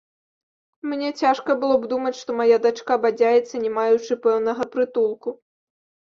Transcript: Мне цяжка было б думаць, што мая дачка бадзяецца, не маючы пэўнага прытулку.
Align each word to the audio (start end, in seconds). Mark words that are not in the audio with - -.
Мне 0.93 1.09
цяжка 1.25 1.55
было 1.63 1.75
б 1.83 1.89
думаць, 1.91 2.13
што 2.21 2.37
мая 2.39 2.57
дачка 2.65 2.93
бадзяецца, 3.05 3.55
не 3.67 3.75
маючы 3.77 4.13
пэўнага 4.27 4.69
прытулку. 4.75 5.29